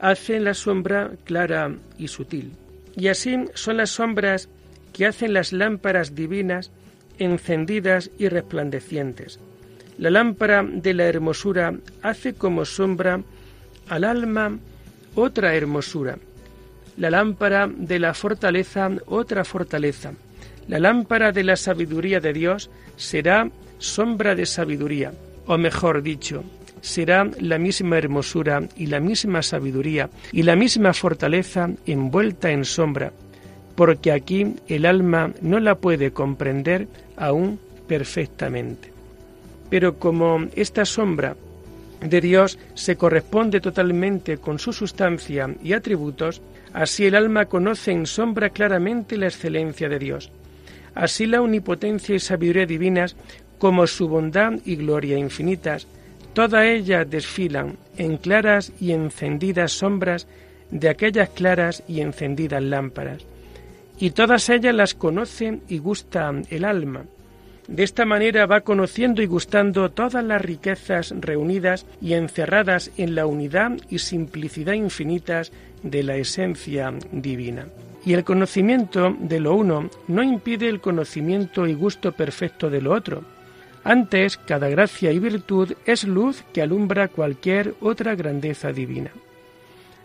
hace 0.00 0.40
la 0.40 0.54
sombra 0.54 1.12
clara 1.24 1.74
y 1.98 2.08
sutil. 2.08 2.52
Y 2.96 3.08
así 3.08 3.36
son 3.54 3.76
las 3.76 3.90
sombras 3.90 4.48
que 4.92 5.06
hacen 5.06 5.32
las 5.32 5.52
lámparas 5.52 6.14
divinas 6.14 6.72
encendidas 7.18 8.10
y 8.18 8.28
resplandecientes. 8.28 9.38
La 9.98 10.10
lámpara 10.10 10.62
de 10.62 10.94
la 10.94 11.04
hermosura 11.04 11.74
hace 12.02 12.34
como 12.34 12.64
sombra 12.64 13.20
al 13.88 14.04
alma 14.04 14.58
otra 15.14 15.54
hermosura. 15.54 16.18
La 16.96 17.10
lámpara 17.10 17.68
de 17.68 17.98
la 17.98 18.14
fortaleza 18.14 18.90
otra 19.06 19.44
fortaleza. 19.44 20.12
La 20.68 20.78
lámpara 20.78 21.32
de 21.32 21.44
la 21.44 21.56
sabiduría 21.56 22.20
de 22.20 22.32
Dios 22.32 22.70
será 22.96 23.50
sombra 23.78 24.34
de 24.34 24.46
sabiduría, 24.46 25.12
o 25.46 25.56
mejor 25.56 26.02
dicho, 26.02 26.44
será 26.80 27.28
la 27.40 27.58
misma 27.58 27.98
hermosura 27.98 28.62
y 28.76 28.86
la 28.86 29.00
misma 29.00 29.42
sabiduría 29.42 30.10
y 30.32 30.42
la 30.42 30.56
misma 30.56 30.92
fortaleza 30.92 31.70
envuelta 31.86 32.50
en 32.50 32.64
sombra, 32.64 33.12
porque 33.78 34.10
aquí 34.10 34.56
el 34.66 34.86
alma 34.86 35.30
no 35.40 35.60
la 35.60 35.76
puede 35.76 36.10
comprender 36.10 36.88
aún 37.16 37.60
perfectamente. 37.86 38.90
Pero 39.70 40.00
como 40.00 40.48
esta 40.56 40.84
sombra 40.84 41.36
de 42.00 42.20
Dios 42.20 42.58
se 42.74 42.96
corresponde 42.96 43.60
totalmente 43.60 44.38
con 44.38 44.58
su 44.58 44.72
sustancia 44.72 45.54
y 45.62 45.74
atributos, 45.74 46.42
así 46.72 47.06
el 47.06 47.14
alma 47.14 47.44
conoce 47.44 47.92
en 47.92 48.06
sombra 48.06 48.50
claramente 48.50 49.16
la 49.16 49.28
excelencia 49.28 49.88
de 49.88 50.00
Dios. 50.00 50.32
Así 50.96 51.26
la 51.26 51.40
omnipotencia 51.40 52.16
y 52.16 52.18
sabiduría 52.18 52.66
divinas, 52.66 53.14
como 53.58 53.86
su 53.86 54.08
bondad 54.08 54.54
y 54.64 54.74
gloria 54.74 55.16
infinitas, 55.16 55.86
todas 56.32 56.66
ellas 56.66 57.08
desfilan 57.08 57.76
en 57.96 58.16
claras 58.16 58.72
y 58.80 58.90
encendidas 58.90 59.70
sombras 59.70 60.26
de 60.72 60.88
aquellas 60.88 61.28
claras 61.28 61.84
y 61.86 62.00
encendidas 62.00 62.60
lámparas. 62.64 63.22
Y 63.98 64.10
todas 64.10 64.48
ellas 64.48 64.74
las 64.74 64.94
conoce 64.94 65.60
y 65.68 65.78
gusta 65.78 66.32
el 66.50 66.64
alma, 66.64 67.04
de 67.68 67.82
esta 67.82 68.06
manera 68.06 68.46
va 68.46 68.62
conociendo 68.62 69.20
y 69.20 69.26
gustando 69.26 69.90
todas 69.90 70.24
las 70.24 70.40
riquezas 70.40 71.14
reunidas 71.20 71.84
y 72.00 72.14
encerradas 72.14 72.90
en 72.96 73.14
la 73.14 73.26
unidad 73.26 73.72
y 73.90 73.98
simplicidad 73.98 74.72
infinitas 74.72 75.52
de 75.82 76.02
la 76.02 76.16
esencia 76.16 76.94
divina. 77.12 77.66
Y 78.06 78.14
el 78.14 78.24
conocimiento 78.24 79.14
de 79.20 79.38
lo 79.38 79.54
uno 79.54 79.90
no 80.06 80.22
impide 80.22 80.66
el 80.70 80.80
conocimiento 80.80 81.66
y 81.66 81.74
gusto 81.74 82.12
perfecto 82.12 82.70
de 82.70 82.80
lo 82.80 82.94
otro. 82.94 83.22
Antes, 83.84 84.38
cada 84.38 84.70
gracia 84.70 85.12
y 85.12 85.18
virtud 85.18 85.74
es 85.84 86.04
luz 86.04 86.42
que 86.54 86.62
alumbra 86.62 87.08
cualquier 87.08 87.74
otra 87.80 88.14
grandeza 88.14 88.72
divina. 88.72 89.10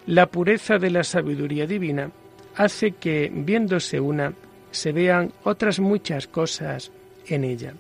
La 0.06 0.26
pureza 0.26 0.80
de 0.80 0.90
la 0.90 1.06
sabiduría 1.06 1.66
divina 1.66 2.12
hace 2.56 2.92
que, 2.92 3.32
viéndose 3.34 4.00
una, 4.00 4.34
se 4.72 4.92
vean 4.92 5.32
otras 5.44 5.80
muchas 5.80 6.28
cosas 6.28 6.92
en 7.28 7.44
ella. 7.44 7.74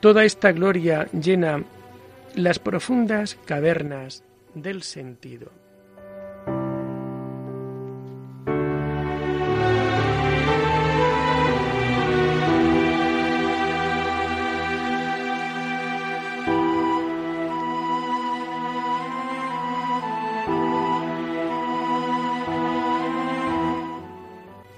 Toda 0.00 0.24
esta 0.24 0.52
gloria 0.52 1.08
llena 1.12 1.64
las 2.34 2.58
profundas 2.58 3.36
cavernas 3.44 4.22
del 4.54 4.82
sentido. 4.82 5.50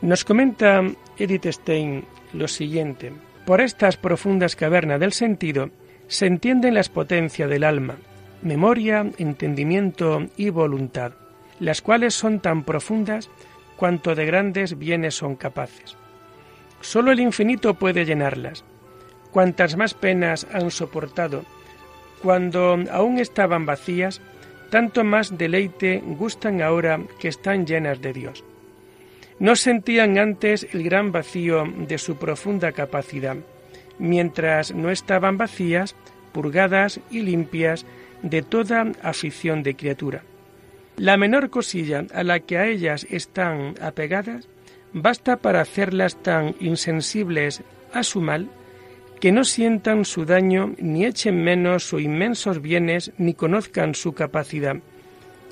Nos 0.02 0.24
comenta 0.24 0.82
Edith 1.18 1.44
Stein 1.44 2.06
lo 2.32 2.48
siguiente. 2.48 3.12
Por 3.44 3.60
estas 3.60 3.98
profundas 3.98 4.56
cavernas 4.56 4.98
del 4.98 5.12
sentido 5.12 5.68
se 6.06 6.24
entienden 6.24 6.72
las 6.72 6.88
potencias 6.88 7.50
del 7.50 7.64
alma, 7.64 7.96
memoria, 8.40 9.04
entendimiento 9.18 10.26
y 10.38 10.48
voluntad, 10.48 11.12
las 11.58 11.82
cuales 11.82 12.14
son 12.14 12.40
tan 12.40 12.64
profundas 12.64 13.28
cuanto 13.76 14.14
de 14.14 14.24
grandes 14.24 14.78
bienes 14.78 15.16
son 15.16 15.36
capaces. 15.36 15.96
Solo 16.80 17.12
el 17.12 17.20
infinito 17.20 17.74
puede 17.74 18.06
llenarlas. 18.06 18.64
Cuantas 19.32 19.76
más 19.76 19.92
penas 19.92 20.46
han 20.50 20.70
soportado, 20.70 21.44
cuando 22.22 22.78
aún 22.90 23.18
estaban 23.18 23.66
vacías, 23.66 24.22
tanto 24.70 25.04
más 25.04 25.36
deleite 25.36 26.02
gustan 26.02 26.62
ahora 26.62 27.00
que 27.18 27.28
están 27.28 27.66
llenas 27.66 28.00
de 28.00 28.14
Dios 28.14 28.44
no 29.40 29.56
sentían 29.56 30.18
antes 30.18 30.68
el 30.72 30.84
gran 30.84 31.10
vacío 31.10 31.64
de 31.64 31.98
su 31.98 32.16
profunda 32.16 32.72
capacidad, 32.72 33.36
mientras 33.98 34.72
no 34.72 34.90
estaban 34.90 35.38
vacías, 35.38 35.96
purgadas 36.32 37.00
y 37.10 37.20
limpias 37.20 37.86
de 38.22 38.42
toda 38.42 38.92
afición 39.02 39.62
de 39.62 39.74
criatura. 39.74 40.22
La 40.96 41.16
menor 41.16 41.48
cosilla 41.48 42.04
a 42.12 42.22
la 42.22 42.40
que 42.40 42.58
a 42.58 42.66
ellas 42.66 43.06
están 43.10 43.74
apegadas 43.80 44.46
basta 44.92 45.38
para 45.38 45.62
hacerlas 45.62 46.22
tan 46.22 46.54
insensibles 46.60 47.62
a 47.94 48.02
su 48.02 48.20
mal 48.20 48.50
que 49.20 49.32
no 49.32 49.44
sientan 49.44 50.04
su 50.04 50.26
daño 50.26 50.74
ni 50.78 51.06
echen 51.06 51.42
menos 51.42 51.84
sus 51.84 52.02
inmensos 52.02 52.60
bienes 52.60 53.12
ni 53.16 53.34
conozcan 53.34 53.94
su 53.94 54.12
capacidad, 54.12 54.76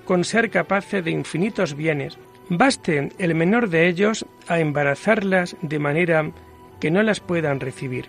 con 0.05 0.24
ser 0.24 0.51
capaces 0.51 1.05
de 1.05 1.11
infinitos 1.11 1.74
bienes, 1.74 2.18
Baste 2.50 3.11
el 3.18 3.34
menor 3.34 3.68
de 3.68 3.88
ellos 3.88 4.24
a 4.46 4.58
embarazarlas 4.58 5.56
de 5.61 5.78
manera 5.78 6.30
que 6.80 6.90
no 6.90 7.02
las 7.02 7.20
puedan 7.20 7.61
recibir. 7.61 8.06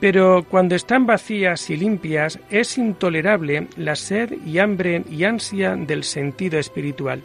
Pero 0.00 0.44
cuando 0.48 0.74
están 0.74 1.06
vacías 1.06 1.70
y 1.70 1.76
limpias 1.76 2.38
es 2.50 2.76
intolerable 2.76 3.68
la 3.76 3.96
sed 3.96 4.34
y 4.44 4.58
hambre 4.58 5.02
y 5.10 5.24
ansia 5.24 5.74
del 5.76 6.04
sentido 6.04 6.58
espiritual, 6.58 7.22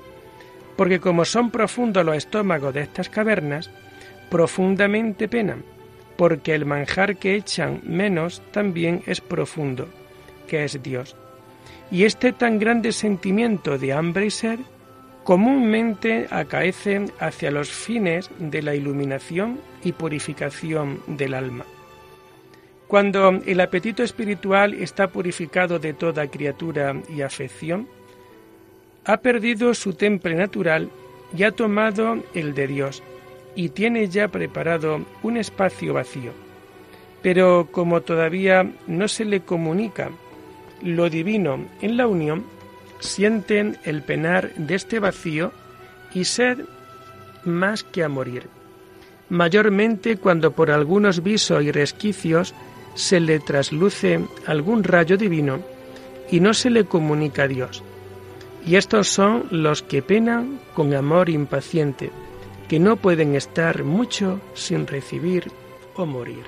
porque 0.77 1.01
como 1.01 1.25
son 1.25 1.51
profundos 1.51 2.05
los 2.05 2.15
estómagos 2.15 2.73
de 2.73 2.81
estas 2.81 3.09
cavernas, 3.09 3.69
profundamente 4.29 5.27
penan, 5.27 5.65
porque 6.15 6.55
el 6.55 6.65
manjar 6.65 7.17
que 7.17 7.35
echan 7.35 7.81
menos 7.83 8.41
también 8.51 9.03
es 9.05 9.19
profundo, 9.19 9.89
que 10.47 10.63
es 10.63 10.81
Dios. 10.81 11.17
Y 11.91 12.05
este 12.05 12.31
tan 12.31 12.57
grande 12.57 12.93
sentimiento 12.93 13.77
de 13.77 13.91
hambre 13.91 14.27
y 14.27 14.31
sed 14.31 14.59
comúnmente 15.23 16.27
acaecen 16.29 17.11
hacia 17.19 17.51
los 17.51 17.69
fines 17.69 18.29
de 18.39 18.61
la 18.61 18.75
iluminación 18.75 19.59
y 19.83 19.91
purificación 19.91 21.01
del 21.07 21.33
alma. 21.33 21.65
Cuando 22.87 23.29
el 23.45 23.61
apetito 23.61 24.03
espiritual 24.03 24.73
está 24.73 25.07
purificado 25.07 25.79
de 25.79 25.93
toda 25.93 26.27
criatura 26.27 26.95
y 27.07 27.21
afección, 27.21 27.87
ha 29.05 29.17
perdido 29.17 29.73
su 29.73 29.93
temple 29.93 30.35
natural 30.35 30.89
y 31.35 31.43
ha 31.43 31.51
tomado 31.51 32.21
el 32.33 32.53
de 32.53 32.67
Dios, 32.67 33.01
y 33.55 33.69
tiene 33.69 34.07
ya 34.07 34.27
preparado 34.27 35.05
un 35.23 35.37
espacio 35.37 35.93
vacío. 35.93 36.31
Pero 37.21 37.69
como 37.71 38.01
todavía 38.01 38.69
no 38.87 39.07
se 39.07 39.25
le 39.25 39.41
comunica 39.41 40.09
lo 40.81 41.09
divino 41.09 41.65
en 41.81 41.97
la 41.97 42.07
unión, 42.07 42.43
sienten 43.01 43.77
el 43.83 44.01
penar 44.01 44.53
de 44.55 44.75
este 44.75 44.99
vacío 44.99 45.51
y 46.13 46.23
sed 46.23 46.59
más 47.43 47.83
que 47.83 48.03
a 48.03 48.09
morir, 48.09 48.47
mayormente 49.29 50.17
cuando 50.17 50.51
por 50.51 50.71
algunos 50.71 51.21
visos 51.23 51.63
y 51.63 51.71
resquicios 51.71 52.53
se 52.95 53.19
le 53.19 53.39
trasluce 53.39 54.21
algún 54.45 54.83
rayo 54.83 55.17
divino 55.17 55.59
y 56.29 56.39
no 56.39 56.53
se 56.53 56.69
le 56.69 56.85
comunica 56.85 57.43
a 57.43 57.47
Dios. 57.47 57.83
Y 58.65 58.75
estos 58.75 59.07
son 59.07 59.47
los 59.49 59.81
que 59.81 60.01
penan 60.01 60.59
con 60.75 60.93
amor 60.93 61.29
impaciente, 61.29 62.11
que 62.69 62.79
no 62.79 62.95
pueden 62.95 63.35
estar 63.35 63.83
mucho 63.83 64.39
sin 64.53 64.85
recibir 64.85 65.51
o 65.95 66.05
morir. 66.05 66.43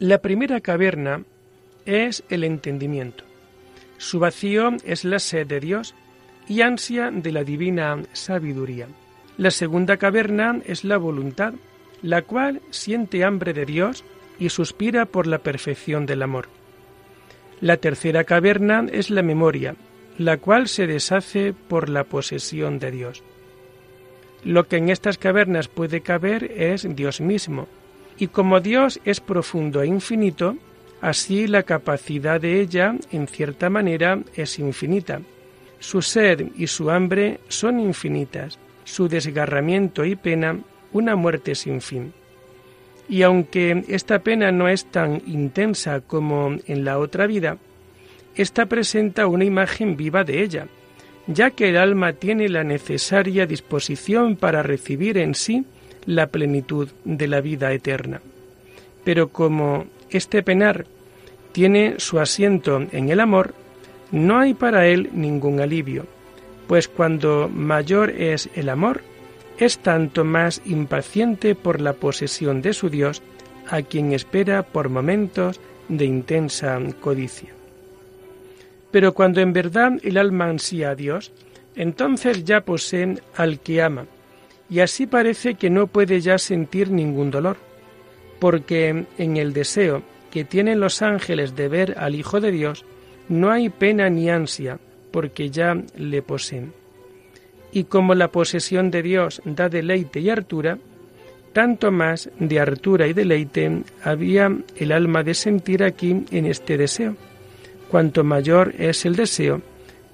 La 0.00 0.22
primera 0.22 0.62
caverna 0.62 1.24
es 1.84 2.24
el 2.30 2.42
entendimiento. 2.44 3.22
Su 3.98 4.18
vacío 4.18 4.70
es 4.82 5.04
la 5.04 5.18
sed 5.18 5.46
de 5.46 5.60
Dios 5.60 5.94
y 6.48 6.62
ansia 6.62 7.10
de 7.10 7.30
la 7.30 7.44
divina 7.44 8.02
sabiduría. 8.14 8.88
La 9.36 9.50
segunda 9.50 9.98
caverna 9.98 10.62
es 10.64 10.84
la 10.84 10.96
voluntad, 10.96 11.52
la 12.00 12.22
cual 12.22 12.62
siente 12.70 13.24
hambre 13.24 13.52
de 13.52 13.66
Dios 13.66 14.02
y 14.38 14.48
suspira 14.48 15.04
por 15.04 15.26
la 15.26 15.40
perfección 15.40 16.06
del 16.06 16.22
amor. 16.22 16.48
La 17.60 17.76
tercera 17.76 18.24
caverna 18.24 18.86
es 18.90 19.10
la 19.10 19.22
memoria, 19.22 19.76
la 20.16 20.38
cual 20.38 20.68
se 20.68 20.86
deshace 20.86 21.52
por 21.52 21.90
la 21.90 22.04
posesión 22.04 22.78
de 22.78 22.90
Dios. 22.90 23.22
Lo 24.44 24.66
que 24.66 24.78
en 24.78 24.88
estas 24.88 25.18
cavernas 25.18 25.68
puede 25.68 26.00
caber 26.00 26.44
es 26.52 26.88
Dios 26.96 27.20
mismo. 27.20 27.68
Y 28.18 28.28
como 28.28 28.60
Dios 28.60 29.00
es 29.04 29.20
profundo 29.20 29.82
e 29.82 29.86
infinito, 29.86 30.56
así 31.00 31.46
la 31.46 31.62
capacidad 31.62 32.40
de 32.40 32.60
ella, 32.60 32.94
en 33.10 33.26
cierta 33.26 33.70
manera, 33.70 34.20
es 34.34 34.58
infinita. 34.58 35.20
Su 35.78 36.02
sed 36.02 36.48
y 36.56 36.66
su 36.66 36.90
hambre 36.90 37.40
son 37.48 37.80
infinitas, 37.80 38.58
su 38.84 39.08
desgarramiento 39.08 40.04
y 40.04 40.16
pena 40.16 40.58
una 40.92 41.16
muerte 41.16 41.54
sin 41.54 41.80
fin. 41.80 42.12
Y 43.08 43.22
aunque 43.22 43.84
esta 43.88 44.20
pena 44.20 44.52
no 44.52 44.68
es 44.68 44.84
tan 44.84 45.22
intensa 45.26 46.00
como 46.00 46.56
en 46.66 46.84
la 46.84 46.98
otra 46.98 47.26
vida, 47.26 47.56
esta 48.36 48.66
presenta 48.66 49.26
una 49.26 49.44
imagen 49.44 49.96
viva 49.96 50.22
de 50.22 50.42
ella, 50.42 50.68
ya 51.26 51.50
que 51.50 51.70
el 51.70 51.76
alma 51.76 52.12
tiene 52.12 52.48
la 52.48 52.62
necesaria 52.62 53.46
disposición 53.46 54.36
para 54.36 54.62
recibir 54.62 55.18
en 55.18 55.34
sí 55.34 55.64
la 56.10 56.26
plenitud 56.26 56.88
de 57.04 57.28
la 57.28 57.40
vida 57.40 57.72
eterna. 57.72 58.20
Pero 59.04 59.28
como 59.28 59.86
este 60.10 60.42
penar 60.42 60.86
tiene 61.52 61.94
su 61.98 62.18
asiento 62.18 62.84
en 62.90 63.10
el 63.10 63.20
amor, 63.20 63.54
no 64.10 64.38
hay 64.38 64.54
para 64.54 64.86
él 64.88 65.10
ningún 65.12 65.60
alivio, 65.60 66.06
pues 66.66 66.88
cuando 66.88 67.48
mayor 67.48 68.10
es 68.10 68.50
el 68.54 68.68
amor, 68.68 69.02
es 69.58 69.78
tanto 69.78 70.24
más 70.24 70.62
impaciente 70.64 71.54
por 71.54 71.80
la 71.80 71.92
posesión 71.92 72.60
de 72.60 72.72
su 72.72 72.90
Dios, 72.90 73.22
a 73.68 73.82
quien 73.82 74.12
espera 74.12 74.64
por 74.64 74.88
momentos 74.88 75.60
de 75.88 76.06
intensa 76.06 76.78
codicia. 77.00 77.50
Pero 78.90 79.14
cuando 79.14 79.40
en 79.40 79.52
verdad 79.52 79.92
el 80.02 80.16
alma 80.16 80.46
ansía 80.46 80.90
a 80.90 80.94
Dios, 80.96 81.30
entonces 81.76 82.44
ya 82.44 82.62
posee 82.62 83.18
al 83.36 83.60
que 83.60 83.80
ama, 83.80 84.06
y 84.70 84.80
así 84.80 85.06
parece 85.06 85.54
que 85.54 85.68
no 85.68 85.88
puede 85.88 86.20
ya 86.20 86.38
sentir 86.38 86.90
ningún 86.90 87.32
dolor, 87.32 87.56
porque 88.38 89.04
en 89.18 89.36
el 89.36 89.52
deseo 89.52 90.02
que 90.30 90.44
tienen 90.44 90.78
los 90.78 91.02
ángeles 91.02 91.56
de 91.56 91.68
ver 91.68 91.98
al 91.98 92.14
Hijo 92.14 92.40
de 92.40 92.52
Dios, 92.52 92.84
no 93.28 93.50
hay 93.50 93.68
pena 93.68 94.08
ni 94.08 94.30
ansia, 94.30 94.78
porque 95.10 95.50
ya 95.50 95.76
le 95.96 96.22
poseen. 96.22 96.72
Y 97.72 97.84
como 97.84 98.14
la 98.14 98.28
posesión 98.28 98.92
de 98.92 99.02
Dios 99.02 99.42
da 99.44 99.68
deleite 99.68 100.20
y 100.20 100.30
hartura, 100.30 100.78
tanto 101.52 101.90
más 101.90 102.30
de 102.38 102.60
hartura 102.60 103.08
y 103.08 103.12
deleite 103.12 103.82
había 104.04 104.56
el 104.76 104.92
alma 104.92 105.24
de 105.24 105.34
sentir 105.34 105.82
aquí 105.82 106.24
en 106.30 106.46
este 106.46 106.78
deseo. 106.78 107.16
Cuanto 107.90 108.22
mayor 108.22 108.72
es 108.78 109.04
el 109.04 109.16
deseo, 109.16 109.62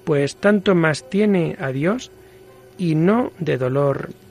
pues 0.03 0.35
tanto 0.35 0.73
más 0.73 1.07
tiene 1.09 1.55
a 1.59 1.71
Dios 1.71 2.11
y 2.79 2.95
no 2.95 3.31
de 3.37 3.57
dolor 3.57 4.09